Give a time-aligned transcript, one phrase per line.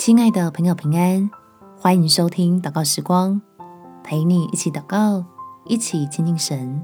[0.00, 1.30] 亲爱的朋友，平安，
[1.76, 3.38] 欢迎收听祷告时光，
[4.02, 5.22] 陪你一起祷告，
[5.66, 6.82] 一起亲近神。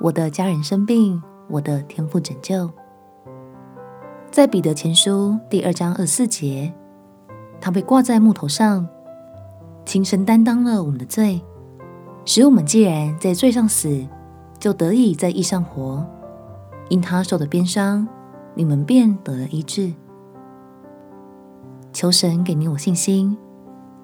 [0.00, 2.70] 我的家人生病，我的天父拯救。
[4.30, 6.72] 在彼得前书第二章二十四节，
[7.60, 8.88] 他被挂在木头上，
[9.84, 11.42] 亲身担当了我们的罪，
[12.24, 14.08] 使我们既然在罪上死，
[14.58, 16.06] 就得以在义上活。
[16.88, 18.08] 因他受的鞭伤，
[18.54, 19.92] 你们便得了医治。
[21.94, 23.38] 求神给你我信心，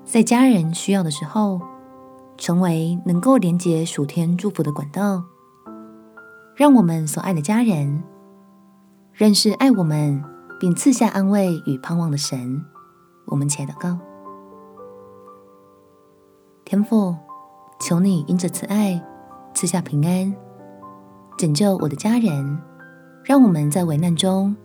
[0.04, 1.60] 在家人需要的时候，
[2.36, 5.24] 成为能够连接属天祝福的管道，
[6.54, 8.04] 让我们所爱的家人
[9.12, 10.22] 认识爱我们
[10.60, 12.64] 并赐下安慰与盼望的神。
[13.26, 13.98] 我们且祷告：
[16.64, 17.16] 天父，
[17.80, 19.04] 求你因着慈爱
[19.52, 20.32] 赐下平安，
[21.36, 22.56] 拯救我的家人。
[23.24, 24.56] 让我们在危难中，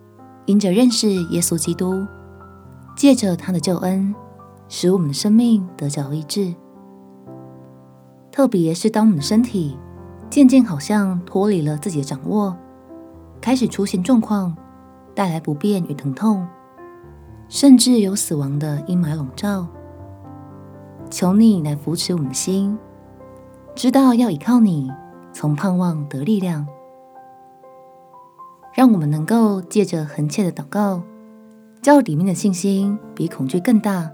[0.46, 2.06] 因着认识耶稣基督，
[2.96, 4.14] 借着他的救恩，
[4.68, 6.54] 使我们的生命得着医治。
[8.32, 9.78] 特别是当我们的身体
[10.30, 12.56] 渐渐好像脱离了自己的掌握，
[13.40, 14.56] 开始出现状况，
[15.14, 16.46] 带来不便与疼痛，
[17.48, 19.66] 甚至有死亡的阴霾笼罩，
[21.10, 22.76] 求你来扶持我们的心，
[23.74, 24.90] 知道要依靠你，
[25.34, 26.66] 从盼望得力量。
[28.74, 31.02] 让我们能够借着恒切的祷告，
[31.86, 34.10] 叫里面的信心比恐惧更大，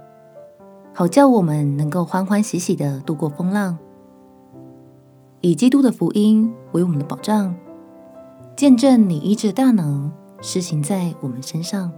[0.92, 3.78] 好叫我们能够欢欢喜喜的度过风浪，
[5.40, 7.54] 以基督的福音为我们的保障，
[8.54, 10.12] 见证你医治大能
[10.42, 11.90] 施行在我们身上。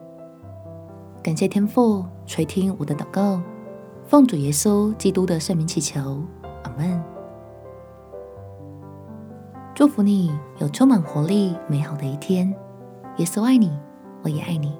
[1.20, 3.42] 感谢天父垂听我的祷告，
[4.06, 6.22] 奉主耶稣基督的圣名祈求，
[6.62, 7.02] 阿门。
[9.74, 10.30] 祝福你
[10.60, 12.54] 有充满活力、美好的一天。
[13.16, 13.76] 耶稣爱你，
[14.22, 14.72] 我也爱你。